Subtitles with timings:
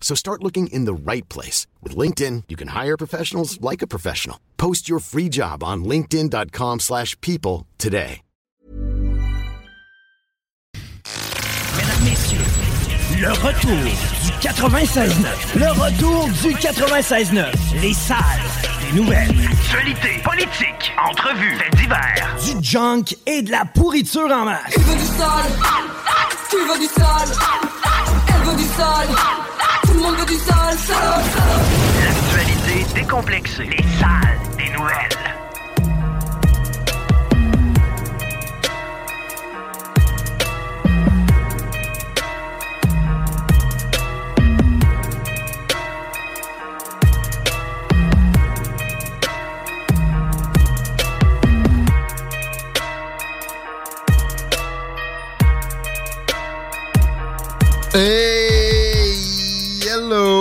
[0.00, 1.68] So start looking in the right place.
[1.82, 4.40] With LinkedIn, you can hire professionals like a professional.
[4.56, 8.22] Post your free job on linkedin.com slash people today.
[11.76, 15.58] Mesdames, Messieurs, le retour du 96.9.
[15.58, 17.80] Le retour du 96.9.
[17.80, 18.18] Les salles
[18.80, 19.30] des nouvelles.
[19.52, 22.36] Actualité, politique, entrevues, faits divers.
[22.44, 24.72] Du junk et de la pourriture en masse.
[24.72, 25.52] Tu veux du sale
[26.50, 27.28] Tu veux du sale
[28.28, 29.49] Elle veut du sale Tout
[30.00, 31.60] le monde veut du sale, sale, sale
[32.04, 33.64] L'actualité décomplexée.
[33.64, 34.29] Les salles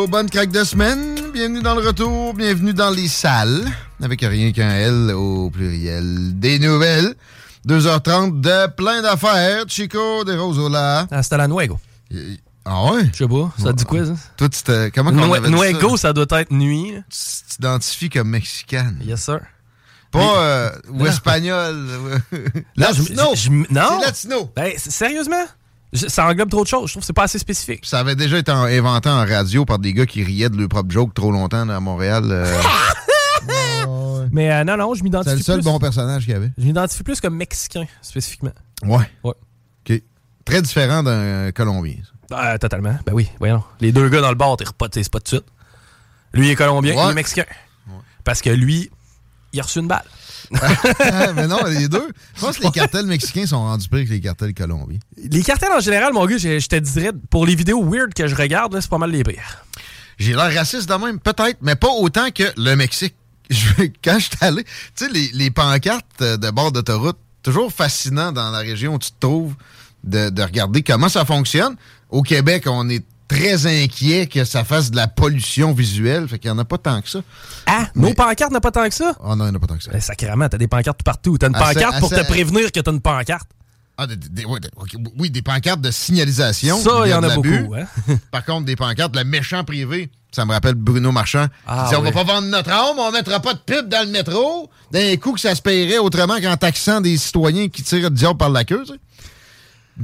[0.08, 1.16] Bonne craque de semaine.
[1.34, 2.34] Bienvenue dans le retour.
[2.34, 3.66] Bienvenue dans les salles.
[4.02, 6.40] Avec rien qu'un L au pluriel.
[6.40, 7.16] Des nouvelles.
[7.68, 9.66] 2h30 de plein d'affaires.
[9.68, 11.08] Chico de Rosola.
[11.12, 11.80] Hasta la nuego.
[12.66, 13.10] Ah ouais?
[13.14, 14.14] Je sais pas, ça dit quoi, ça?
[14.38, 14.90] Toi, tu te...
[14.90, 16.10] Comment qu'on avait Nuego, ça?
[16.10, 16.94] ça doit être nuit.
[17.10, 19.00] Tu t'identifies comme mexicaine.
[19.04, 19.40] Yes, sir.
[20.12, 21.76] Pas euh, ou espagnol.
[22.78, 23.24] Non, je- latino.
[23.34, 24.00] je- je- non.
[24.00, 24.52] C'est latino.
[24.56, 25.46] Ben, sérieusement?
[25.94, 26.88] Ça englobe trop de choses.
[26.88, 27.84] Je trouve que c'est pas assez spécifique.
[27.86, 30.70] Ça avait déjà été en- inventé en radio par des gars qui riaient de leur
[30.70, 32.26] propre joke trop longtemps à Montréal.
[32.30, 32.62] euh.
[34.32, 35.64] Mais euh, non, non, je m'identifie C'est le seul plus.
[35.66, 36.52] bon personnage qu'il y avait.
[36.58, 38.52] Je m'identifie plus comme mexicain, spécifiquement.
[38.84, 39.10] Ouais.
[39.24, 39.34] Ouais.
[39.90, 40.02] OK.
[40.46, 41.96] Très différent d'un Colombien.
[42.30, 42.54] ça.
[42.54, 42.96] Euh, totalement.
[43.06, 43.64] Ben oui, voyons.
[43.80, 45.46] Les deux gars dans le bar, t'es pas, t'es pas de suite.
[46.34, 47.06] Lui, il est colombien, Ouais.
[47.08, 47.46] il est mexicain.
[48.24, 48.92] Parce que lui,
[49.54, 50.04] il a reçu une balle.
[50.62, 52.10] Ah, mais non, les deux.
[52.36, 55.00] Je pense que les cartels mexicains sont rendus pires que les cartels colombiens.
[55.18, 58.28] Les cartels en général, mon gars, je, je te dirais, pour les vidéos weird que
[58.28, 59.64] je regarde, c'est pas mal les pires.
[60.18, 63.16] J'ai l'air raciste de même, peut-être, mais pas autant que le Mexique.
[63.50, 68.32] Je- Quand je suis allé, tu sais, les, les pancartes de bord d'autoroute, toujours fascinant
[68.32, 69.56] dans la région où tu te trouves
[70.04, 71.76] de, de regarder comment ça fonctionne.
[72.10, 76.52] Au Québec, on est très inquiet que ça fasse de la pollution visuelle, fait qu'il
[76.52, 77.20] n'y en a pas tant que ça.
[77.68, 79.16] Ah, nos pancartes n'ont pas tant que ça?
[79.24, 79.92] Oh non, il n'y en a pas tant que ça.
[79.92, 81.38] Ben, sacrément, t'as des pancartes tout partout.
[81.38, 83.48] T'as une pancarte pour te prévenir que t'as une pancarte.
[84.02, 86.80] Ah, des- des- ouais, des- ok, oui, des pancartes de signalisation.
[86.82, 87.76] Ça, il y en a beaucoup.
[87.76, 87.86] Hein?
[88.32, 91.48] Par contre, des pancartes, le méchant privé, ça me rappelle Bruno Marchand.
[91.68, 92.06] Ah, dit, on oui.
[92.06, 94.70] va pas vendre notre âme, on mettra pas de pub dans le métro.
[94.92, 98.38] D'un coup que ça se paierait autrement qu'en taxant des citoyens qui tirent le diable
[98.38, 99.00] par la queue, tu sais.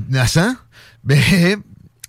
[0.09, 0.55] Innocent.
[1.05, 1.55] Mais,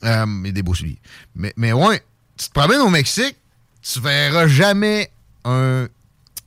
[0.05, 0.99] euh, et des beaux souliers.
[1.35, 2.03] Mais, mais ouais,
[2.39, 3.37] tu te promènes au Mexique,
[3.83, 5.11] tu verras jamais
[5.45, 5.87] un,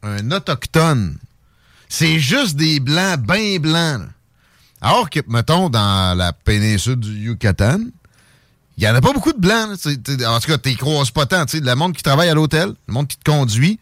[0.04, 1.18] un autochtone.
[1.88, 4.00] C'est juste des blancs, bien blancs.
[4.02, 4.08] là.
[4.82, 7.80] Alors que, mettons, dans la péninsule du Yucatan,
[8.78, 9.72] il n'y en a pas beaucoup de blancs.
[10.28, 11.46] En tout cas, tu croises pas tant.
[11.52, 13.78] Le monde qui travaille à l'hôtel, le monde qui te conduit,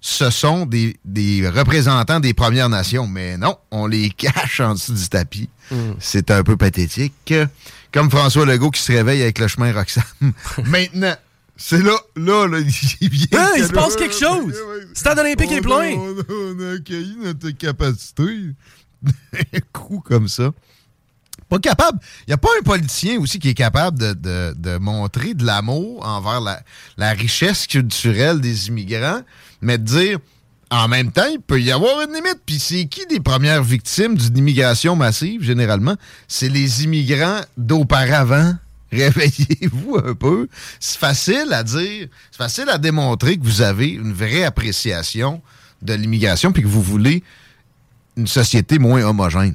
[0.00, 3.06] ce sont des, des représentants des Premières Nations.
[3.06, 5.50] Mais non, on les cache en dessous du tapis.
[5.98, 7.34] C'est un peu pathétique.
[7.92, 10.02] Comme François Legault qui se réveille avec le chemin Roxham.
[10.66, 11.14] Maintenant,
[11.56, 12.58] c'est là, là, là,
[13.00, 13.26] il vient.
[13.40, 14.54] Hein, il se passe quelque chose.
[14.94, 15.96] Stade olympique est On a- plein.
[15.96, 18.50] On a, on a accueilli notre capacité.
[19.04, 20.50] Un coup comme ça.
[21.48, 21.98] Pas capable.
[22.26, 25.46] Il n'y a pas un politicien aussi qui est capable de, de- de montrer de
[25.46, 26.60] l'amour envers la,
[26.98, 29.22] la richesse culturelle des immigrants,
[29.62, 30.18] mais de dire,
[30.70, 32.40] en même temps, il peut y avoir une limite.
[32.44, 35.96] Puis c'est qui les premières victimes d'une immigration massive, généralement?
[36.26, 38.54] C'est les immigrants d'auparavant.
[38.92, 40.48] Réveillez-vous un peu.
[40.80, 45.42] C'est facile à dire, c'est facile à démontrer que vous avez une vraie appréciation
[45.82, 47.22] de l'immigration puis que vous voulez
[48.16, 49.54] une société moins homogène.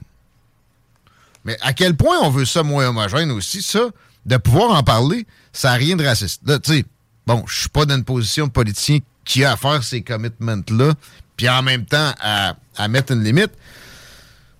[1.46, 3.90] Mais à quel point on veut ça moins homogène aussi, ça,
[4.26, 6.42] de pouvoir en parler, ça n'a rien de raciste.
[6.46, 6.86] Là, tu sais,
[7.28, 10.94] bon, je suis pas dans une position de politicien qui a à faire ces commitments-là,
[11.38, 13.52] puis en même temps à, à mettre une limite.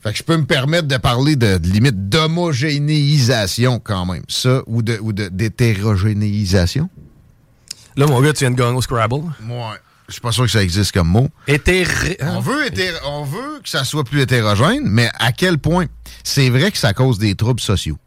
[0.02, 4.24] Fait que je peux me permettre de parler de, de limite d'homogénéisation quand même.
[4.28, 6.90] Ça, ou de ou de- d'hétérogénéisation.
[7.96, 9.22] Là, mon gars, tu viens de gagner au Scrabble.
[9.42, 9.78] Moi,
[10.08, 11.30] je suis pas sûr que ça existe comme mot.
[11.48, 12.18] Hétéré...
[12.22, 15.86] On veut, hétéro- on veut que ça soit plus hétérogène, mais à quel point?
[16.24, 17.98] C'est vrai que ça cause des troubles sociaux.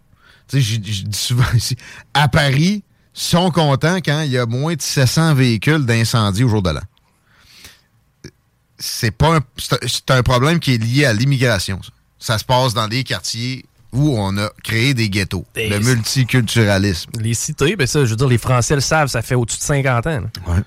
[0.48, 1.76] Tu sais, je dis souvent ici,
[2.14, 2.82] à Paris,
[3.18, 6.82] sont contents quand il y a moins de 700 véhicules d'incendie au jour de l'an.
[8.78, 9.40] C'est pas un,
[9.86, 11.80] c'est un- problème qui est lié à l'immigration.
[11.82, 11.90] Ça.
[12.18, 15.46] Ça se passe dans des quartiers où on a créé des ghettos.
[15.54, 17.10] Et le multiculturalisme.
[17.20, 19.62] Les cités, ben ça, je veux dire, les Français le savent, ça fait au-dessus de
[19.64, 20.20] 50 ans.
[20.46, 20.58] Ouais.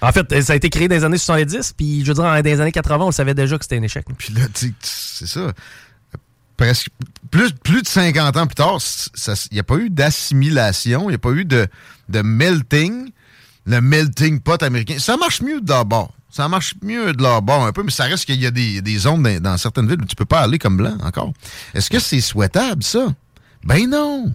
[0.00, 2.34] En fait, ça a été créé dans les années 70, puis je veux dire, dans
[2.34, 4.04] les années 80, on le savait déjà que c'était un échec.
[4.18, 4.42] Puis là,
[4.80, 5.52] c'est ça.
[6.62, 6.90] Presque
[7.32, 8.78] plus, de 50 ans plus tard,
[9.50, 11.66] il n'y a pas eu d'assimilation, il n'y a pas eu de,
[12.08, 13.10] melting,
[13.66, 14.96] le melting pot américain.
[14.98, 16.14] Ça marche mieux de leur bord.
[16.30, 18.98] Ça marche mieux de bord un peu, mais ça reste qu'il y a des, des
[18.98, 21.32] zones dans, certaines villes où tu peux pas aller comme blanc encore.
[21.74, 23.12] Est-ce que c'est souhaitable, ça?
[23.64, 24.32] Ben non.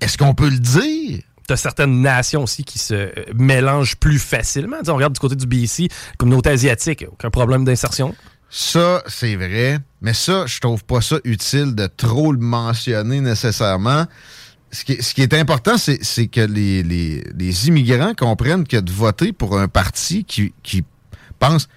[0.00, 1.22] Est-ce qu'on peut le dire?
[1.46, 4.76] T'as certaines nations aussi qui se euh, mélangent plus facilement.
[4.86, 5.88] On regarde du côté du BC,
[6.18, 8.14] communauté asiatique, aucun problème d'insertion.
[8.50, 9.78] Ça, c'est vrai.
[10.02, 14.06] Mais ça, je trouve pas ça utile de trop le mentionner nécessairement.
[14.72, 20.24] Ce qui, est important, c'est que les, immigrants comprennent que de voter pour un parti
[20.24, 20.84] qui,
[21.38, 21.68] pense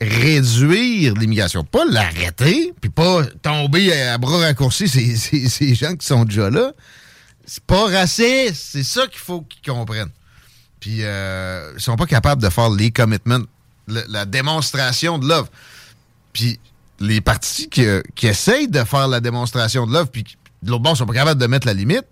[0.00, 6.50] réduire l'immigration, pas l'arrêter, puis pas tomber à bras raccourcis ces, gens qui sont déjà
[6.50, 6.72] là,
[7.46, 8.56] c'est pas raciste.
[8.56, 10.10] C'est ça qu'il faut qu'ils comprennent.
[10.80, 13.38] Puis euh, ils sont pas capables de faire les commitments,
[13.86, 15.48] le- la démonstration de love.
[16.32, 16.58] Puis
[17.00, 20.24] les partis qui, euh, qui essayent de faire la démonstration de love, puis
[20.62, 22.06] de l'autre bord, sont pas capables de mettre la limite,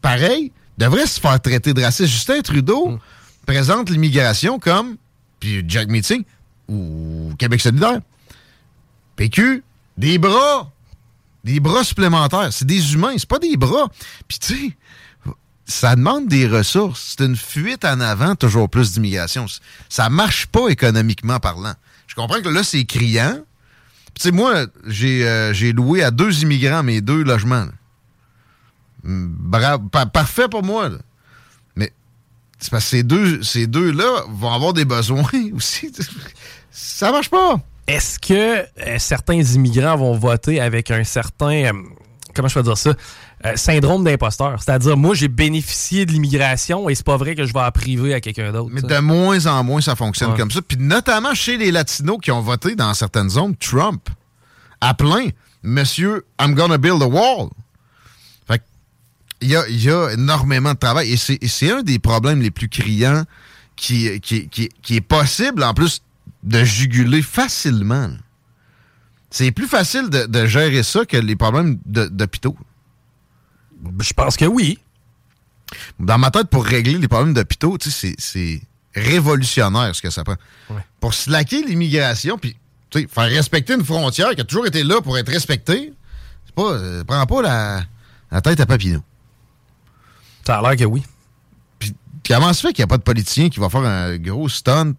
[0.00, 2.12] pareil, devraient se faire traiter de raciste.
[2.12, 2.98] Justin Trudeau
[3.44, 4.96] présente l'immigration comme,
[5.40, 6.24] puis Jack Meeting,
[6.68, 8.00] ou Québec solidaire,
[9.16, 9.62] PQ,
[9.96, 10.70] des bras,
[11.44, 12.52] des bras supplémentaires.
[12.52, 13.88] C'est des humains, c'est pas des bras.
[14.28, 14.76] Puis tu sais,
[15.64, 17.14] ça demande des ressources.
[17.16, 19.46] C'est une fuite en avant, toujours plus d'immigration.
[19.88, 21.74] Ça marche pas économiquement parlant.
[22.16, 23.38] Comprends que là, c'est criant.
[24.14, 27.66] Tu sais, moi, j'ai euh, j'ai loué à deux immigrants mes deux logements.
[27.66, 27.72] là.
[29.04, 30.88] Mm, Bravo, pa- parfait pour moi.
[30.88, 30.98] là.
[31.76, 31.92] Mais
[32.58, 35.92] c'est parce que ces deux, ces deux-là vont avoir des besoins aussi.
[36.70, 37.60] Ça marche pas.
[37.86, 38.34] Est-ce que
[38.80, 41.72] euh, certains immigrants vont voter avec un certain, euh,
[42.34, 42.94] comment je peux dire ça,
[43.44, 44.62] euh, syndrome d'imposteur?
[44.62, 48.14] C'est-à-dire, moi, j'ai bénéficié de l'immigration et c'est pas vrai que je vais en priver
[48.14, 48.70] à quelqu'un d'autre.
[48.72, 48.86] Mais ça.
[48.86, 50.38] de moins en moins, ça fonctionne Ouais.
[50.38, 50.62] comme ça.
[50.62, 54.08] Puis notamment chez les Latinos qui ont voté dans certaines zones, Trump,
[54.80, 55.28] à plein,
[55.62, 57.48] Monsieur, I'm gonna build a wall.
[58.46, 58.62] Fait
[59.40, 61.12] il y a, il y a énormément de travail.
[61.12, 61.16] Et
[61.48, 63.24] c'est un des problèmes les plus criants
[63.74, 66.02] qui, qui, qui, qui est possible, en plus,
[66.44, 68.10] de juguler facilement.
[69.30, 72.56] C'est plus facile de, de gérer ça que les problèmes d'hôpitaux.
[74.00, 74.78] Je pense que oui.
[75.98, 78.60] Dans ma tête, pour régler les problèmes d'hôpitaux, c'est-
[78.94, 80.36] révolutionnaire ce que ça prend.
[80.70, 80.80] Ouais.
[81.00, 82.56] Pour slacker l'immigration, puis
[82.92, 85.92] faire respecter une frontière qui a toujours été là pour être respectée,
[86.46, 87.82] c'est pas, euh, prends pas la,
[88.30, 89.02] la tête à Papineau.
[90.46, 91.02] Ça a l'air que oui.
[91.78, 91.94] Puis
[92.26, 94.94] comment se fait qu'il n'y a pas de politicien qui va faire un gros stunt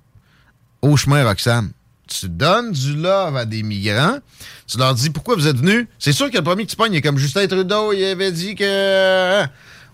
[0.84, 1.72] au chemin Roxham?
[2.08, 4.20] Tu donnes du love à des migrants,
[4.66, 5.88] tu leur dis pourquoi vous êtes venus?
[6.00, 8.56] C'est sûr que le premier que tu il est comme Justin Trudeau, il avait dit
[8.56, 9.44] que.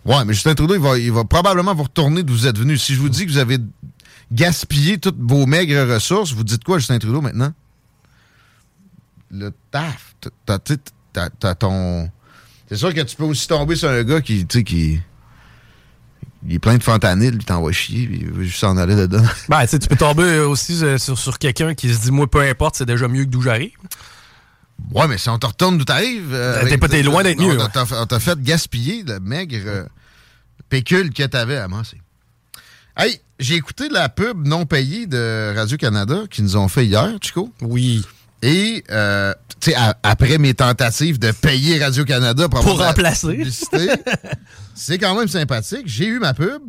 [0.05, 2.83] Ouais, mais Justin Trudeau, il va, il va probablement vous retourner d'où vous êtes venus.
[2.83, 3.57] Si je vous dis que vous avez
[4.31, 7.51] gaspillé toutes vos maigres ressources, vous dites quoi, Justin Trudeau, maintenant?
[9.31, 10.15] Le taf.
[10.45, 12.09] T'as- ton.
[12.69, 14.99] C'est sûr que tu peux aussi tomber sur un gars qui, tu qui.
[16.45, 19.23] Il est plein de fentanyl, il t'envoie chier, puis il veut juste s'en aller dedans.
[19.49, 22.75] Ben, tu peux tomber aussi euh, sur, sur quelqu'un qui se dit, moi, peu importe,
[22.75, 23.71] c'est déjà mieux que d'où j'arrive.
[24.91, 26.33] Ouais, mais si on te retourne d'où t'arrives.
[26.33, 29.19] euh, Ben, t'es pas- t'es loin d'être on mieux, t'as- On t'a fait gaspiller le
[29.21, 29.85] maigre euh,
[30.69, 32.01] pécule que t'avais à masser.
[32.97, 37.51] Hey, j'ai écouté la pub non payée de Radio-Canada qu'ils nous ont fait hier, Chico.
[37.61, 38.05] Oui.
[38.43, 43.41] Et, euh, tu sais, à- après mes tentatives de payer Radio-Canada pour, Pour remplacer.
[44.75, 45.83] c'est quand même sympathique.
[45.85, 46.61] J'ai eu ma pub.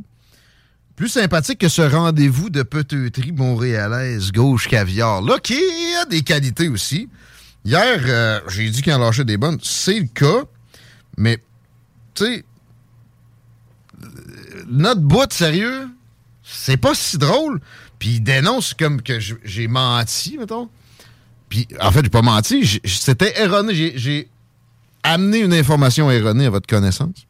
[0.94, 5.58] Plus sympathique que ce rendez-vous de peteuterie montréalaise gauche caviar, là, qui
[6.00, 7.08] a des qualités aussi.
[7.64, 9.58] Hier, euh, j'ai dit qu'il en lâchait des bonnes.
[9.60, 10.44] C'est le cas.
[11.18, 11.38] Mais,
[12.14, 12.44] tu sais,
[14.04, 14.06] euh,
[14.68, 15.88] notre bout, sérieux,
[16.44, 17.60] c'est pas si drôle.
[17.98, 20.68] Puis il dénonce comme que j'ai menti, mettons.
[21.54, 22.80] Puis, en fait, j'ai pas menti.
[22.84, 23.92] C'était erroné.
[23.96, 24.28] J'ai-
[25.04, 27.26] amené une information erronée à votre connaissance.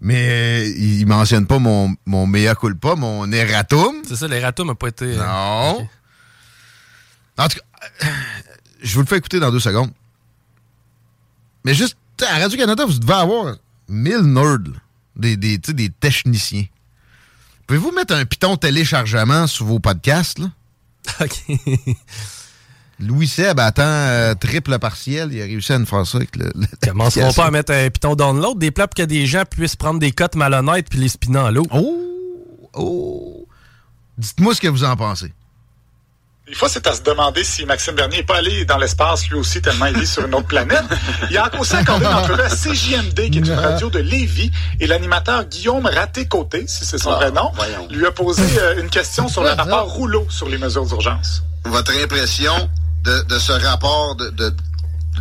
[0.00, 0.28] Mais
[0.64, 3.96] euh, il mentionne pas mon, mon mea culpa, mon erratum.
[4.08, 5.04] C'est ça, l'erratum n'a pas été.
[5.04, 5.86] euh, Non.
[7.38, 8.08] En tout cas,
[8.82, 9.92] je vous le fais écouter dans deux secondes.
[11.64, 11.96] Mais juste,
[12.26, 13.54] à Radio-Canada, vous devez avoir
[13.88, 14.58] 1000 nerds,
[15.16, 16.64] des, des, des techniciens.
[17.66, 20.50] Pouvez-vous mettre un piton téléchargement sur vos podcasts, là?
[21.20, 21.58] OK.
[22.98, 25.28] Louis Seb attend euh, triple partiel.
[25.32, 26.50] Il a réussi à nous faire ça avec le.
[26.54, 29.76] le Commenceront pas à mettre un piton download des plats pour que des gens puissent
[29.76, 31.66] prendre des cotes malhonnêtes puis les spinner en l'eau.
[31.70, 32.70] Oh!
[32.74, 33.48] Oh!
[34.16, 35.32] Dites-moi ce que vous en pensez.
[36.46, 39.36] Des fois, c'est à se demander si Maxime Bernier n'est pas allé dans l'espace lui
[39.36, 40.84] aussi, tellement il est sur une autre planète.
[41.28, 44.86] Il a aussi accordé une entrevue à CJMD, qui est une radio de Lévis, et
[44.86, 47.50] l'animateur Guillaume Raté-Côté, si c'est son vrai nom,
[47.90, 51.42] lui a posé euh, une question sur le rapport Rouleau sur les mesures d'urgence.
[51.64, 52.70] Votre impression?
[53.06, 54.54] De, de ce rapport de, de-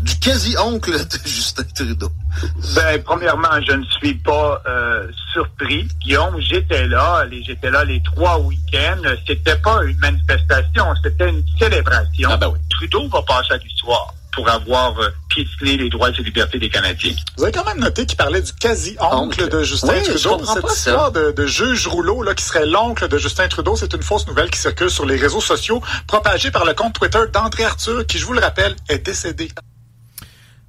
[0.01, 2.11] du quasi-oncle de Justin Trudeau?
[2.75, 5.87] Ben, premièrement, je ne suis pas euh, surpris.
[6.01, 9.01] Guillaume, j'étais là, les- j'étais là les trois week-ends.
[9.25, 12.29] C'était pas une manifestation, c'était une célébration.
[12.71, 17.13] Trudeau va passer à l'histoire pour avoir euh, piétiné les droits et libertés des Canadiens.
[17.37, 20.37] Vous avez quand même noté qu'il parlait du quasi-oncle de Justin Oui, je Trudeau.
[20.37, 20.75] comprends Cette pas ça.
[20.91, 24.25] histoire de, de juge Rouleau, là, qui serait l'oncle de Justin Trudeau, c'est une fausse
[24.27, 28.17] nouvelle qui circule sur les réseaux sociaux, propagée par le compte Twitter d'André Arthur, qui,
[28.17, 29.49] je vous le rappelle, est décédé.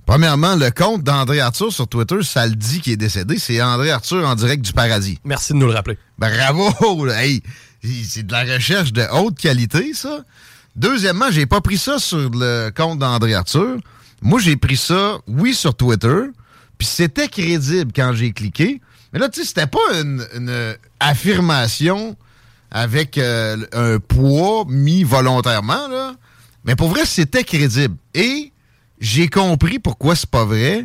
[0.04, 3.38] Premièrement, le compte d'André Arthur sur Twitter, ça le dit qu'il est décédé.
[3.38, 5.18] C'est André Arthur en direct du paradis.
[5.24, 5.98] Merci de nous le rappeler.
[6.18, 7.06] Bravo!
[7.12, 7.42] Hey,
[8.04, 10.20] c'est de la recherche de haute qualité, ça.
[10.74, 13.76] Deuxièmement, j'ai pas pris ça sur le compte d'André Arthur.
[14.22, 16.22] Moi, j'ai pris ça, oui, sur Twitter.
[16.78, 18.80] Puis c'était crédible quand j'ai cliqué.
[19.12, 22.16] Mais là, tu sais, c'était pas une, une affirmation
[22.70, 26.14] avec euh, un poids mis volontairement, là.
[26.64, 27.96] Mais pour vrai, c'était crédible.
[28.12, 28.52] Et
[28.98, 30.84] j'ai compris pourquoi c'est pas vrai.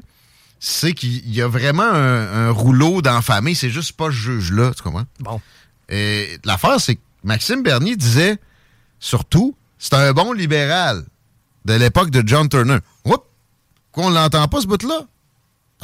[0.60, 3.56] C'est qu'il y a vraiment un, un rouleau dans la famille.
[3.56, 5.06] C'est juste pas ce juge-là, tu comprends?
[5.20, 5.42] Bon.
[5.90, 8.38] Et l'affaire, c'est que Maxime Bernier disait,
[9.00, 11.04] surtout, c'est un bon libéral
[11.66, 12.78] de l'époque de John Turner.
[13.06, 13.24] Oups!
[13.92, 15.06] Qu'on l'entend pas, ce bout-là?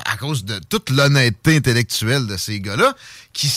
[0.06, 2.96] À cause de toute l'honnêteté intellectuelle de ces gars-là,
[3.34, 3.52] qui,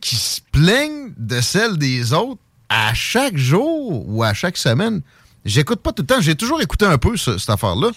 [0.00, 5.02] qui se plaignent de celle des autres à chaque jour ou à chaque semaine.
[5.44, 6.20] J'écoute pas tout le temps.
[6.20, 7.90] J'ai toujours écouté un peu ce- cette affaire-là.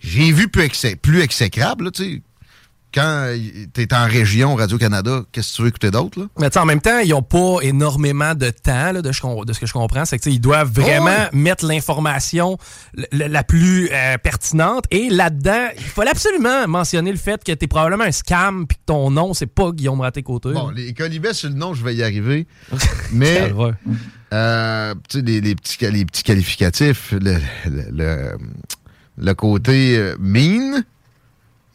[0.00, 0.68] J'ai vu plus,
[1.00, 2.22] plus exécrable, tu sais.
[2.94, 3.34] Quand
[3.74, 6.26] tu es en région Radio-Canada, qu'est-ce que tu veux écouter d'autre, là?
[6.38, 9.20] Mais tu sais, en même temps, ils n'ont pas énormément de temps, là, de, ce
[9.20, 10.04] qu'on- de ce que je comprends.
[10.04, 11.40] C'est qu'ils doivent vraiment Oh, ouais.
[11.40, 12.56] mettre l'information
[13.12, 14.84] la plus euh, pertinente.
[14.92, 18.76] Et là-dedans, il fallait absolument mentionner le fait que tu es probablement un scam puis
[18.76, 20.52] que ton nom, c'est pas Guillaume Raté-Côté.
[20.52, 22.46] Bon, les colibets sur le nom, je vais y arriver.
[23.12, 23.52] Mais,
[24.32, 27.36] euh, les, les petits, les petits qualificatifs, le,
[27.66, 28.38] le, le-
[29.16, 30.82] le côté euh, mean,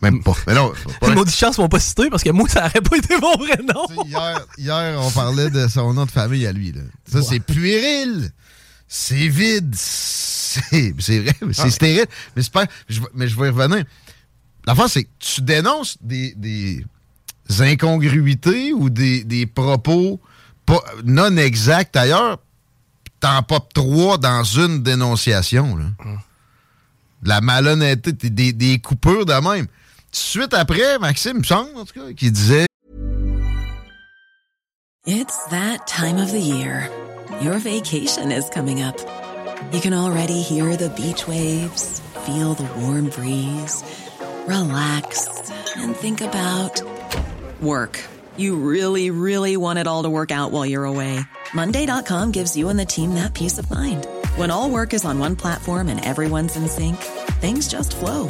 [0.02, 0.36] même pas.
[0.48, 2.98] Mais non, pas- Les maudits chance m'ont pas cité parce que moi, ça aurait pas
[2.98, 4.04] été mon vrai nom.
[4.06, 6.72] hier, hier, on parlait de son nom de famille à lui.
[6.72, 6.82] Là.
[7.12, 8.32] Ça, c'est puéril.
[8.88, 9.76] C'est vide.
[9.76, 11.36] C'est vrai.
[11.52, 11.70] C'est Ah.
[11.70, 12.06] stérile.
[12.36, 13.84] Mais, c'est pas, je, vais- mais je vais y revenir.
[14.66, 16.86] L'affaire, c'est que tu dénonces des, des
[17.60, 20.20] incongruités ou des, des propos
[20.66, 22.40] pas, non exacts ailleurs,
[23.20, 25.76] t'en popes trois dans une dénonciation.
[25.76, 25.86] Là.
[27.24, 29.68] De La malhonnêteté, des, des coupures de même.
[30.12, 32.66] Suite après, Maxime, en tout cas, qui disait
[35.06, 36.90] It's that time of the year.
[37.42, 38.98] Your vacation is coming up.
[39.72, 43.84] You can already hear the beach waves, feel the warm breeze,
[44.48, 46.82] relax, and think about
[47.62, 48.04] work.
[48.38, 51.20] You really, really want it all to work out while you're away.
[51.54, 54.08] Monday.com gives you and the team that peace of mind.
[54.36, 56.98] When all work is on one platform and everyone's in sync,
[57.42, 58.30] things just flow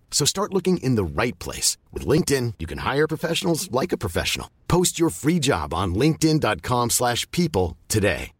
[0.11, 1.77] So start looking in the right place.
[1.91, 4.47] With LinkedIn, you can hire professionals like a professional.
[4.67, 8.33] Post your free job on linkedin.com/people slash people today.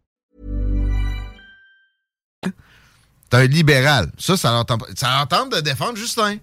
[3.32, 4.12] T'es un libéral.
[4.18, 6.36] Ça, ça leur, de défendre Justin.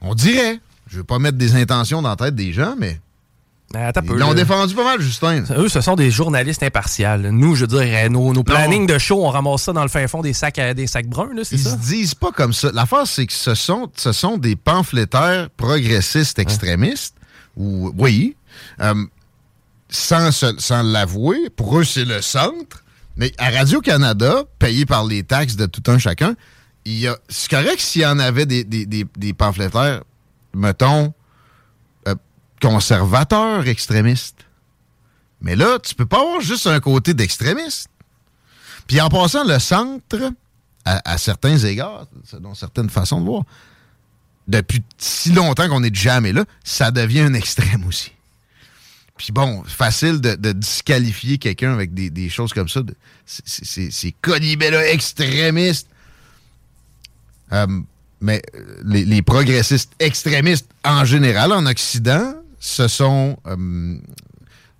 [0.00, 0.58] On dirait.
[0.86, 2.98] Je veux pas mettre des intentions dans la tête des gens, Mais
[3.74, 5.44] attends peu, ils l'ont défendu pas mal, Justin.
[5.56, 7.30] Eux, ce sont des journalistes impartials.
[7.30, 9.88] Nous, je veux dire, euh, nos, nos plannings de show, on ramasse ça dans le
[9.88, 11.70] fin fond des sacs, des sacs bruns, là, c'est Ils ça?
[11.70, 12.70] se disent pas comme ça.
[12.72, 17.14] L'affaire, c'est que ce sont, ce sont des pamphlétaires progressistes extrémistes.
[17.56, 18.36] Ou, oui.
[18.80, 18.94] euh,
[19.88, 22.84] sans, se- sans l'avouer, pour eux, c'est le centre.
[23.16, 26.34] Mais à Radio-Canada, payé par les taxes de tout un chacun,
[26.84, 30.02] il y a- c'est correct s'il y en avait des, des, des, des pamphlétaires,
[30.54, 31.12] mettons,
[32.60, 34.44] conservateurs, extrémistes.
[35.40, 37.88] Mais là, tu peux pas avoir juste un côté d'extrémiste.
[38.86, 40.32] Puis en passant, le centre,
[40.84, 43.44] à, certains égards, selon certaines façons de voir,
[44.48, 48.12] depuis si longtemps qu'on est jamais là, ça devient un extrême aussi.
[49.16, 52.80] Puis bon, facile de, disqualifier quelqu'un avec des, choses comme ça.
[53.26, 55.88] c'est- Colibella extrémiste.
[57.52, 57.66] Euh,
[58.20, 63.98] mais euh, les progressistes extrémistes en général en Occident se sont euh,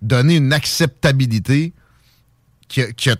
[0.01, 1.73] donné une acceptabilité
[2.67, 3.17] qui a, qui a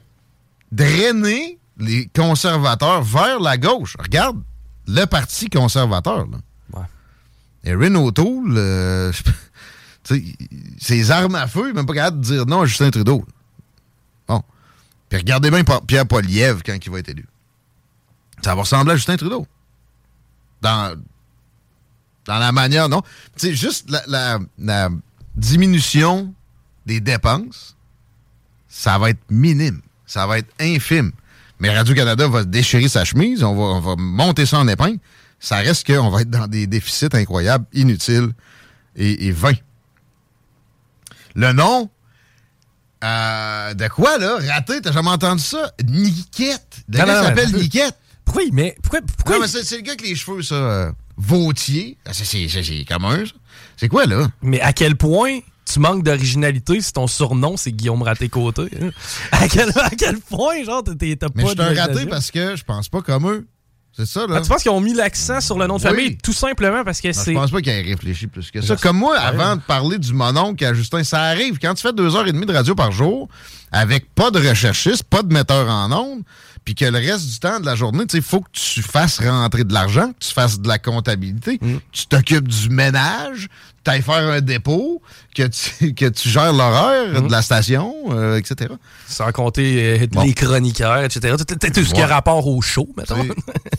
[0.72, 3.98] drainé les conservateurs vers la gauche.
[4.00, 4.41] Regarde
[4.88, 6.27] le parti conservateur.
[6.27, 6.38] Là.
[7.63, 9.12] Erin O'Toole, euh,
[10.80, 13.25] ses armes à feu, même pas capable de dire non à Justin Trudeau.
[14.27, 14.41] Bon.
[15.10, 17.25] Puis regardez bien Pierre Poliev quand il va être élu.
[18.44, 19.46] Ça va ressembler à Justin Trudeau.
[20.62, 20.96] Dans,
[22.25, 23.01] dans la manière, non?
[23.38, 24.90] Tu sais, juste la, la- la
[25.36, 26.34] diminution
[26.86, 27.75] des dépenses,
[28.68, 29.82] ça va être minime.
[30.06, 31.12] Ça va être infime.
[31.60, 34.98] Mais Radio-Canada va déchirer sa chemise, on va, on va monter ça en épingle.
[35.40, 38.32] Ça reste qu'on va être dans des déficits incroyables, inutiles
[38.96, 39.54] et, et vains.
[41.36, 41.90] Le nom,
[43.04, 44.38] euh, de quoi, là?
[44.54, 45.72] Raté, t'as jamais entendu ça?
[45.88, 46.84] Niquette.
[46.88, 47.56] De Non, s'appelle.
[47.56, 47.98] Niquette?
[48.25, 50.92] Pourquoi, met- pourquoi, pourquoi Non, il- mais c'est c'est le gars avec les cheveux, ça.
[51.22, 51.98] Vautier.
[52.06, 53.32] Ah, c'est- commun, ça.
[53.78, 54.28] C'est quoi, là?
[54.42, 55.40] Mais à quel point
[55.72, 58.63] tu manques d'originalité si ton surnom c'est Guillaume Raté-Côté?
[58.82, 58.90] hein?
[59.32, 62.56] À quel, à quel point, genre, t'es- pas Mais je suis un raté parce que
[62.56, 63.48] je pense pas comme eux.
[63.96, 64.36] C'est ça, là.
[64.38, 65.90] Ah, tu penses qu'ils ont mis l'accent sur le nom de Oui.
[65.90, 67.34] famille tout simplement parce que c'est.
[67.34, 68.78] je pense pas qu'il ait réfléchi plus que ça.
[68.78, 71.60] Comme moi, avant de parler du mononcle à Justin, ça arrive.
[71.60, 73.28] Quand tu fais deux heures et demie de radio par jour,
[73.70, 76.22] avec pas de recherchiste, pas de metteur en ondes,
[76.63, 79.63] puis que le reste du temps de la journée, il faut que tu fasses rentrer
[79.63, 81.77] de l'argent, que tu fasses de la comptabilité, Mm.
[81.91, 83.48] tu t'occupes du ménage,
[83.84, 85.01] tu ailles faire un dépôt,
[85.36, 87.28] que tu, que tu gères l'horaire Mm.
[87.28, 88.74] de la station, euh, etc.
[89.08, 90.21] Sans compter euh, Bon.
[90.24, 91.36] les chroniqueurs, etc.
[91.38, 93.28] Tout, tout- tout ce qui a rapport au show, mettons.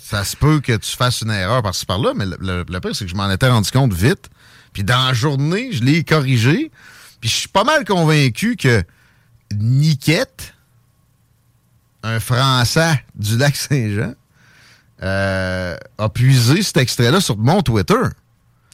[0.02, 2.96] Ça se peut que tu fasses une erreur par-ci par-là, mais le, le- le pire,
[2.96, 4.28] c'est que je m'en étais rendu compte vite.
[4.72, 6.70] Puis dans la journée, je l'ai corrigé.
[7.20, 8.82] Puis je suis pas mal convaincu que
[9.54, 10.51] Niquette,
[12.02, 14.14] un Français du lac Saint-Jean,
[15.02, 17.94] euh, a puisé cet extrait-là sur mon Twitter.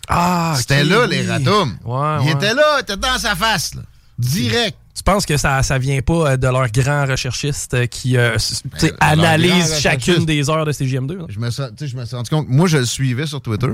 [0.09, 1.77] Ah, C'était là, les ratums.
[1.85, 2.33] Ouais, Il ouais.
[2.33, 3.83] était là, il était dans sa face, là.
[4.19, 4.77] Direct.
[4.95, 8.37] Tu penses que ça, ça vient pas euh, de leur grand recherchiste euh, qui euh,
[8.64, 11.19] Ben, de leur analyse grand chacune des heures de CGM2?
[11.19, 11.25] là?
[11.29, 12.49] Je me, je me suis rendu compte.
[12.49, 13.71] Moi, je le suivais sur Twitter.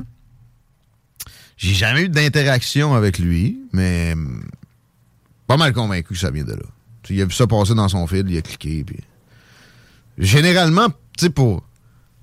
[1.56, 4.44] J'ai jamais eu d'interaction avec lui, mais hum,
[5.46, 6.64] pas mal convaincu que ça vient de là.
[7.08, 8.84] Il a vu ça passer dans son fil, il a cliqué.
[8.84, 8.98] Puis...
[10.18, 11.64] Généralement, tu sais, pour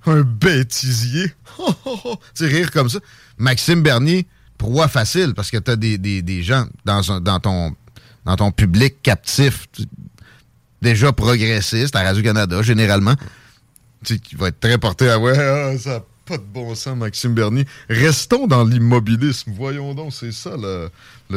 [0.06, 1.32] un bêtisier,
[2.36, 3.00] tu rire comme ça,
[3.38, 4.28] Maxime Bernier,
[4.58, 9.68] proie facile, parce que tu as des, gens dans, ton, public captif,
[10.82, 13.16] déjà progressiste à Radio-Canada, généralement
[14.04, 16.98] tu qui va être très porté à ouais, ah, ça n'a pas de bon sens,
[16.98, 17.66] Maxime Bernier.
[17.90, 19.52] Restons dans l'immobilisme.
[19.56, 20.90] Voyons donc, c'est ça le,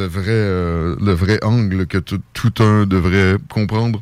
[0.05, 4.01] vrai, euh, le vrai angle que tout, un devrait comprendre.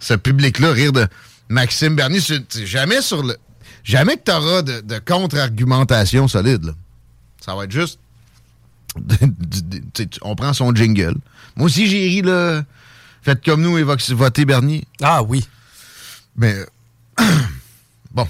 [0.00, 1.06] Ce public-là, rire de
[1.52, 3.36] Maxime Bernier, c'est jamais sur le.
[3.84, 6.64] Jamais que tu auras de, de contre-argumentation solide.
[6.64, 6.72] là.
[7.44, 7.98] Ça va être juste.
[10.22, 11.16] on prend son jingle.
[11.56, 12.64] Moi aussi, j'ai ri, là.
[13.22, 14.84] Faites comme nous et votez Bernier.
[15.02, 15.46] Ah oui.
[16.36, 16.54] Mais
[18.10, 18.24] bon,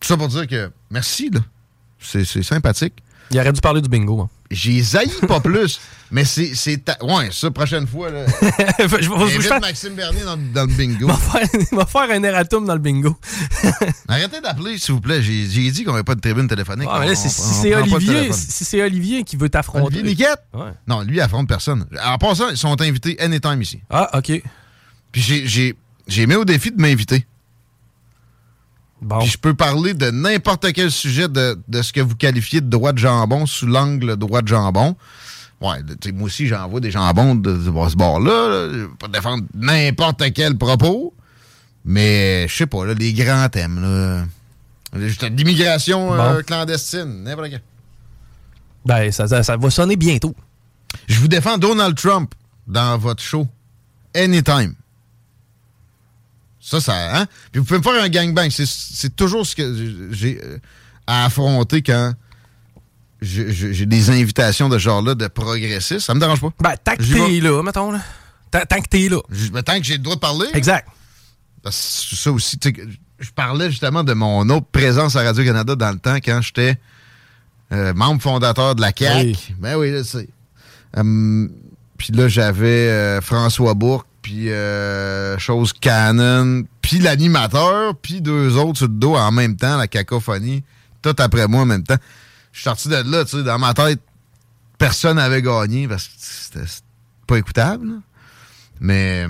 [0.00, 1.40] tout ça pour dire que merci, là.
[2.00, 2.94] C'est sympathique.
[3.32, 4.20] Il aurait dû parler du bingo.
[4.20, 4.30] hein.
[4.50, 5.80] J'ai zaï pas plus,
[6.10, 6.54] mais c'est...
[6.84, 8.24] ta- Ouais, ça, prochaine fois, là.
[8.78, 11.08] je vais- faire- Maxime Bernier dans, dans le bingo.
[11.72, 13.16] Il va faire, un erratum dans le bingo.
[14.08, 15.20] Arrêtez d'appeler, s'il vous plaît.
[15.22, 16.88] J'ai dit qu'on n'avait pas de tribune téléphonique.
[16.90, 19.86] Ah, là, On- si c'est Olivier, si c'est Olivier qui veut t'affronter.
[19.98, 20.42] Olivier Niquette?
[20.54, 20.70] Ouais.
[20.86, 21.84] Non, lui, il affronte personne.
[22.04, 23.80] En passant, ils sont invités anytime ici.
[23.90, 24.30] Ah, OK.
[25.12, 25.74] Puis j'ai- j'ai
[26.08, 27.26] j'ai mis au défi de m'inviter.
[29.06, 29.20] Bon.
[29.20, 32.68] Puis je peux parler de n'importe quel sujet de, de ce que vous qualifiez de
[32.68, 34.96] droit de jambon sous l'angle droit de jambon.
[35.60, 35.76] Ouais,
[36.12, 38.48] moi aussi, j'envoie des jambons de, de ce bord-là.
[38.48, 38.72] là.
[38.72, 41.14] Je vais pas défendre n'importe quel propos.
[41.84, 43.80] Mais, je sais pas, là, les grands thèmes.
[43.80, 44.24] Là.
[45.28, 47.62] L'immigration euh, clandestine, n'importe quel.
[48.84, 50.34] Ben, ça, ça, ça va sonner bientôt.
[51.06, 52.34] Je vous défends Donald Trump
[52.66, 53.46] dans votre show.
[54.16, 54.74] Anytime.
[56.68, 57.26] Ça, ça, hein?
[57.52, 58.50] Puis vous pouvez me faire un gangbang.
[58.50, 60.58] C'est- C'est toujours ce que j'ai euh,
[61.06, 62.12] à affronter quand
[63.22, 66.00] j'ai- des invitations de ce genre-là de progressistes.
[66.00, 66.50] Ça me dérange pas.
[66.60, 68.00] Ben, tant que t'es là, mettons, là.
[68.50, 69.18] Tant, tant que t'es là.
[69.52, 70.46] Ben, tant que j'ai le droit de parler.
[70.54, 70.88] Exact.
[71.70, 72.74] Ça aussi, tu
[73.18, 76.78] je parlais justement de mon autre présence à Radio-Canada dans le temps quand j'étais
[77.72, 79.24] euh, membre fondateur de la CAQ.
[79.28, 79.38] Oui.
[79.58, 80.28] Ben oui, je sais.
[80.96, 81.50] Hum,
[81.96, 88.78] puis là, j'avais euh, François Bourque, puis euh, Chose Cannon, puis l'animateur, puis deux autres
[88.78, 90.64] sur le dos en même temps, la cacophonie,
[91.00, 91.94] tout après moi en même temps.
[92.50, 94.00] Je suis sorti de là, tu sais, dans ma tête,
[94.78, 96.66] personne n'avait gagné parce que c'était
[97.28, 97.86] pas écoutable.
[97.86, 97.94] là.
[98.80, 99.28] Mais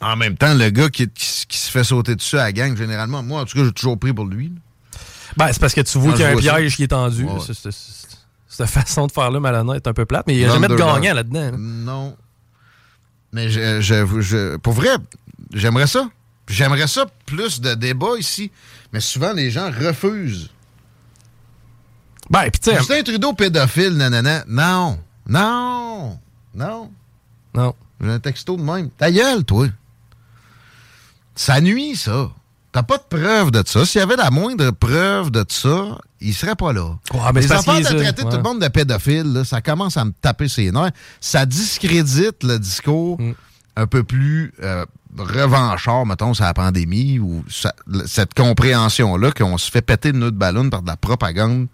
[0.00, 2.76] en même temps, le gars qui, qui- qui se fait sauter dessus à la gang,
[2.76, 4.50] généralement, moi, en tout cas, j'ai toujours pris pour lui.
[4.50, 4.98] là.
[5.36, 6.54] Ben, c'est parce que tu vois qu'il y a un ça.
[6.58, 7.24] piège qui est tendu.
[7.24, 7.40] Ouais.
[8.48, 10.76] Cette façon de faire-là, malhonnête, est un peu plate, mais il n'y a jamais de
[10.76, 11.50] gagnant là-dedans.
[11.50, 11.56] là.
[11.58, 12.16] Non.
[13.34, 14.96] Mais je, je- je- pour vrai,
[15.52, 16.08] j'aimerais ça.
[16.48, 18.50] J'aimerais ça plus de débats ici.
[18.92, 20.50] Mais souvent, les gens refusent.
[22.30, 22.76] Ben, sais.
[22.78, 24.44] Justin Trudeau pédophile, nanana.
[24.48, 24.98] Non.
[25.26, 26.18] Non.
[26.54, 26.90] Non.
[27.54, 27.74] Non.
[28.00, 28.88] J'ai un texto de même.
[28.90, 29.66] Ta gueule, toi.
[31.34, 32.30] Ça nuit, ça.
[32.74, 33.86] T'as pas de preuve de ça.
[33.86, 36.96] S'il y avait la moindre preuve de ça, il serait pas là.
[37.12, 40.04] Ouais, mais Les qu'il de traiter tout le monde de pédophile, là, ça commence à
[40.04, 40.90] me taper ses nerfs.
[41.20, 43.32] Ça discrédite le discours Mm.
[43.76, 44.84] un peu plus euh,
[45.16, 47.74] revanchard, mettons, sur la pandémie, ou ça-
[48.06, 51.68] cette compréhension-là qu'on se fait péter le nœud de ballon par de la propagande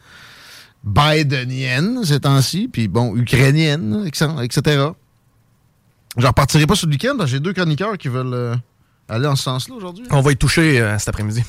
[0.84, 4.88] bidenienne ces temps-ci, puis bon, ukrainienne, etc.
[6.16, 8.54] Je repartirai pas sur le week-end, j'ai deux chroniqueurs qui veulent euh,
[9.10, 10.06] aller en ce sens-là aujourd'hui?
[10.10, 11.42] On va y toucher euh, cet après-midi.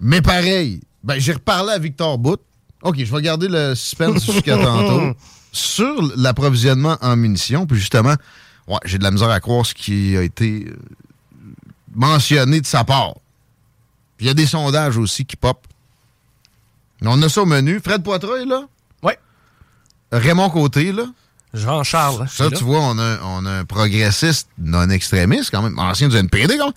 [0.00, 2.40] Mais pareil, ben, j'ai reparlé à Victor Bout.
[2.82, 5.14] OK, je vais garder le suspense jusqu'à tantôt.
[5.52, 8.14] Sur l'approvisionnement en munitions, puis justement,
[8.68, 10.76] ouais, j'ai de la misère à croire ce qui a été euh,
[11.94, 13.14] mentionné de sa part.
[14.16, 15.66] Puis il y a des sondages aussi qui pop.
[17.02, 17.80] On a ça au menu.
[17.80, 18.64] Fred Poitras est là?
[19.02, 19.18] Ouais.
[20.12, 21.04] Raymond Côté, là?
[21.54, 22.28] Jean-Charles.
[22.28, 22.56] Ça, est là.
[22.56, 26.56] tu vois, on a, on a un progressiste non extrémiste, quand même, ancien du NPD,
[26.58, 26.74] quand même,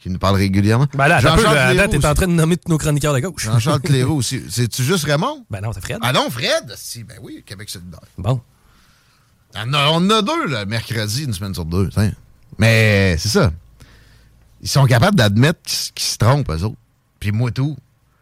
[0.00, 0.86] qui nous parle régulièrement.
[0.94, 3.20] Ben là, Jean-Charles là, à date, t'es en train de nommer tous nos chroniqueurs de
[3.20, 3.44] gauche.
[3.44, 4.42] Jean-Charles Cléroux aussi.
[4.48, 5.44] C'est-tu juste Raymond?
[5.50, 5.98] Ben non, c'est Fred.
[6.02, 6.72] Ah non, Fred?
[6.76, 8.00] Si, ben oui, Québec solidaire.
[8.18, 8.40] Bon.
[9.54, 11.88] On a, on a deux, le mercredi, une semaine sur deux.
[11.88, 12.12] tiens.
[12.58, 13.52] Mais c'est ça.
[14.62, 15.60] Ils sont capables d'admettre
[15.94, 16.76] qu'ils se trompent, eux autres.
[17.20, 17.76] Puis moi, tout.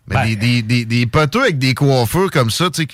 [0.07, 2.89] Mais Ben- des, des, des, des poteux avec des coiffeurs comme ça, tu sais,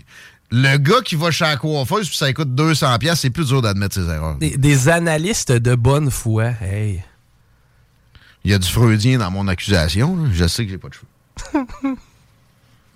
[0.51, 3.63] le gars qui va chez la coiffeuse puis ça coûte 200$, piastres, c'est plus dur
[3.63, 4.37] d'admettre ses erreurs.
[4.37, 6.53] Des, des analystes de bonne foi.
[6.61, 7.03] Hey.
[8.45, 10.17] Il y a du freudien dans mon accusation.
[10.17, 10.29] là.
[10.33, 11.67] Je sais que j'ai pas de cheveux.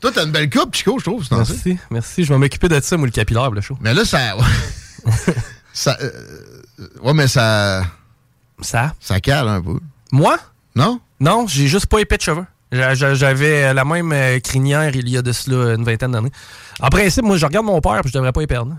[0.00, 1.26] Toi, t'as une belle coupe, Chico, je trouve.
[1.30, 2.24] Merci, merci.
[2.24, 3.78] Je vais m'occuper de ça, moi, le capillaire, le show.
[3.80, 4.36] Mais là, ça.
[5.72, 6.10] ça euh,
[7.02, 7.86] ouais, mais ça.
[8.60, 8.94] Ça?
[9.00, 9.78] Ça cale un peu.
[10.12, 10.38] Moi?
[10.74, 11.00] Non?
[11.20, 12.44] Non, j'ai juste pas épais de cheveux.
[12.74, 16.32] J'a- j'a- J'avais la même euh, crinière il y a de cela une vingtaine d'années.
[16.80, 18.76] En principe, moi, je regarde mon père puis je devrais pas y perdre.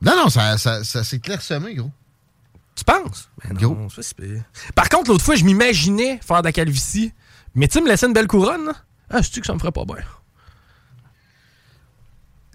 [0.00, 1.90] Non, non, ça, ça, ça s'est clairsemé, gros.
[2.74, 3.28] Tu penses?
[3.44, 3.74] Ben Gros.
[3.74, 3.88] non.
[4.74, 7.12] Par contre, l'autre fois, je m'imaginais faire de la calvitie.
[7.54, 8.72] Mais tu me laissais une belle couronne, là?
[9.10, 9.96] Ah, je que ça me ferait pas bien?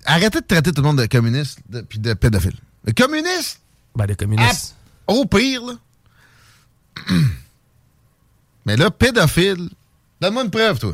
[0.05, 2.57] Arrêtez de traiter tout le monde de communiste puis de pédophile.
[2.85, 3.61] Le communiste,
[3.95, 4.75] Ben, les communistes.
[5.07, 5.73] au pire, là.
[8.69, 9.67] Mais là, pédophile,
[10.21, 10.93] donne-moi une preuve, toi.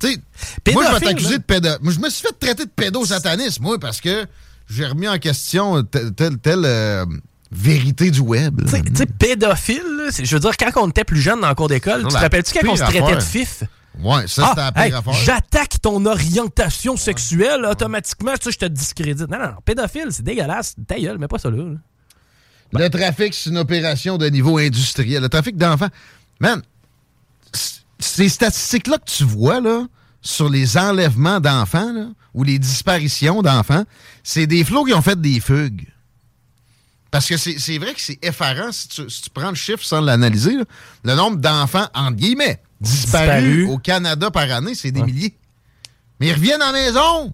[0.00, 0.24] Tu sais, moi,
[0.64, 1.68] je vais Pédophile, t'accuser de pédo...
[1.80, 4.26] Moi, je me suis fait traiter de pédosatanisme, moi, parce que
[4.68, 7.06] j'ai remis en question telle, telle, telle, euh,
[7.52, 8.60] vérité du web.
[8.64, 11.48] Tu sais- tu sais, pédophile, là, je veux dire, quand on était plus jeune dans
[11.48, 13.18] le cours d'école, tu te rappelles-tu quand on se traitait affaire.
[13.18, 13.62] de fif?
[14.02, 15.24] Ouais, ça, c'était la pire hey.
[15.24, 19.30] J'attaque ton orientation sexuelle, automatiquement, ça, je te discrédite.
[19.30, 20.74] Non, non, non, pédophile, c'est dégueulasse.
[20.88, 21.56] Ta gueule, mais pas ça là.
[21.56, 21.78] là.
[22.72, 25.22] Le trafic, c'est une opération de niveau industriel.
[25.22, 25.88] Le trafic d'enfants.
[26.40, 26.60] Man,
[27.98, 29.86] ces statistiques-là que tu vois, là,
[30.20, 33.84] sur les enlèvements d'enfants, ou les disparitions d'enfants,
[34.22, 35.86] c'est des flots qui ont fait des fugues.
[37.10, 40.02] Parce que c'est vrai que c'est effarant si tu, si tu prends le chiffre sans
[40.02, 40.54] l'analyser.
[41.02, 43.68] Le nombre d'enfants, entre guillemets, disparus Disparus.
[43.70, 45.34] au Canada par année, c'est des milliers.
[46.20, 47.32] Mais ils reviennent en maison.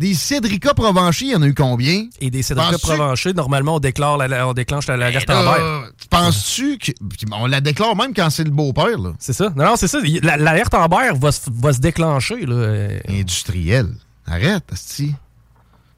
[0.00, 2.06] Des Cédrica Provencher, il y en a eu combien?
[2.22, 5.50] Et des Cédric Penses-tu- Provencher, normalement, on, déclare la- on déclenche la- l'alerte Ben là,
[5.52, 5.88] Amber.
[6.00, 6.92] tu Penses-tu que.
[6.92, 9.12] puis On la déclare même quand c'est le beau-père, là.
[9.18, 9.52] C'est ça.
[9.54, 9.98] Non, non, c'est ça.
[10.22, 12.46] La- L'alerte Amber va, se- va se déclencher.
[12.46, 12.88] Là.
[13.10, 13.88] Industriel.
[14.26, 15.14] Arrête, asti.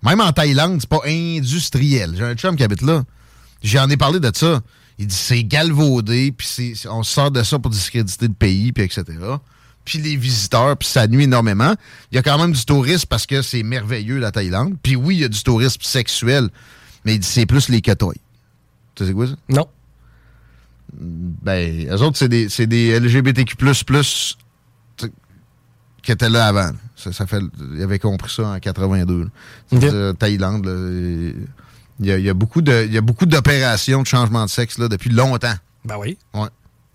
[0.03, 2.15] Même en Thaïlande, c'est pas industriel.
[2.19, 3.05] J'ai un chum qui habite là.
[3.63, 4.61] J'en ai parlé de ça.
[4.99, 9.05] Il dit c'est galvaudé, puis on sort de ça pour discréditer le pays, puis etc.
[9.85, 11.75] Puis les visiteurs, puis ça nuit énormément.
[12.11, 14.77] Il y a quand même du tourisme parce que c'est merveilleux, la Thaïlande.
[14.83, 16.51] Puis oui, il y a du tourisme sexuel,
[17.05, 18.21] mais c'est plus les katoïs.
[18.95, 19.35] Tu sais quoi ça?
[19.49, 19.67] Non.
[20.93, 23.57] Ben, eux autres, c'est des, c'est des LGBTQ+,
[26.03, 26.71] qui étaient là avant.
[26.97, 27.43] Ça, ça fait,
[27.75, 29.25] ils avaient compris ça en 82.
[29.25, 29.31] là.
[29.69, 30.67] C'est-à-dire, Thaïlande,
[32.01, 34.45] il y a, il y a beaucoup de, il y a beaucoup d'opérations de changement
[34.45, 35.55] de sexe là, depuis longtemps.
[35.85, 36.19] Ben oui.
[36.35, 36.49] Ouais.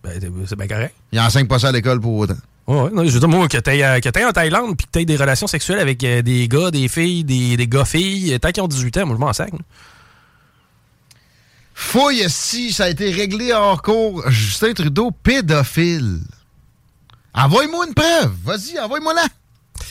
[0.04, 0.94] Ben, c'est bien correct.
[1.12, 2.38] Il enseigne pas ça à l'école pour autant.
[2.68, 5.16] Ouais, non, je veux dire, moi, que t'ailles euh, en Thaïlande puis que t'aies des
[5.16, 8.68] relations sexuelles avec euh, des gars, des filles, des, des gars-filles, euh, tant qu'ils ont
[8.68, 9.52] 18 ans, moi, je m'en sac.
[11.74, 14.30] Fouille si ça a été réglé hors cours.
[14.30, 16.20] Justin Trudeau, pédophile.
[17.34, 18.34] Envoie-moi une preuve.
[18.44, 19.26] Vas-y, envoie-moi là.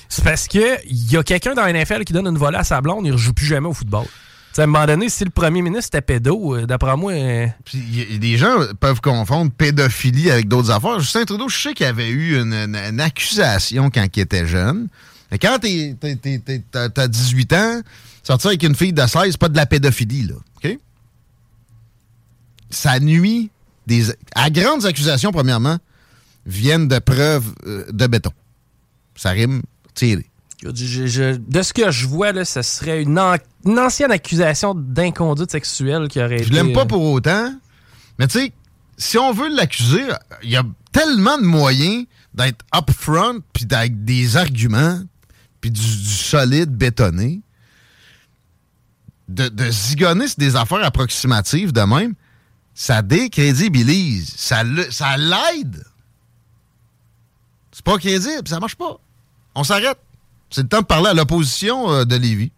[0.09, 2.65] C'est parce que il y a quelqu'un dans la NFL qui donne une volée à
[2.65, 4.07] sa blonde, il ne rejoue plus jamais au football.
[4.59, 7.13] À un moment donné, si le premier ministre était pédo, euh, d'après moi.
[7.13, 10.99] euh, Puis y des gens peuvent confondre pédophilie avec d'autres affaires.
[11.01, 14.89] Justin Trudeau, je sais qu'il avait eu une, accusation quand il était jeune.
[15.31, 17.81] Mais quand t'as 18 ans,
[18.23, 20.35] sortir avec une fille de 16, c'est pas de la pédophilie, là.
[20.57, 20.79] OK?
[22.71, 23.51] Ça nuit
[23.87, 24.07] des.
[24.35, 25.79] À grandes accusations, premièrement,
[26.47, 28.33] viennent de preuves euh, de béton.
[29.17, 29.63] Ça rime
[29.95, 30.27] tiré.
[30.63, 34.11] Je- je- je- de ce que je vois, là, ce serait une, an- une ancienne
[34.11, 36.45] accusation d'inconduite sexuelle qui aurait été.
[36.45, 37.55] Je l'aime pas euh, pour autant.
[38.19, 38.53] Mais tu sais,
[38.97, 40.05] si on veut l'accuser,
[40.43, 45.01] il y a tellement de moyens d'être upfront, puis avec des arguments,
[45.61, 47.41] puis du, du solide bétonné,
[49.29, 52.15] de, de zigonner sur des affaires approximatives de même,
[52.75, 54.33] ça décrédibilise.
[54.37, 55.85] Ça le- ça l'aide.
[57.73, 58.99] C'est pas crédible, ça marche pas.
[59.55, 59.99] On s'arrête.
[60.51, 62.53] C'est le temps de parler à l'opposition euh, de Lévis.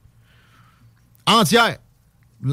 [1.27, 1.79] Entière.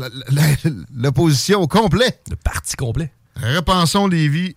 [0.95, 2.19] L'opposition au complet.
[2.29, 3.11] Le parti complet.
[3.35, 4.55] Repensons Lévis.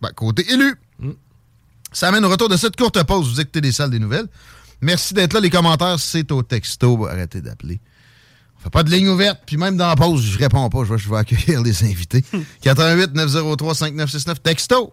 [0.00, 0.74] Ben, côté élu.
[1.92, 3.28] Ça amène au retour de cette courte pause.
[3.28, 4.28] Vous écoutez les salles des nouvelles.
[4.80, 5.40] Merci d'être là.
[5.40, 7.06] Les commentaires, c'est au texto.
[7.06, 7.80] Arrêtez d'appeler.
[8.56, 9.40] On fait pas de ligne ouverte.
[9.44, 10.84] Puis même dans la pause, je réponds pas.
[10.84, 12.24] Je vais, je vais accueillir les invités.
[12.62, 14.92] 88 903 5969 texto.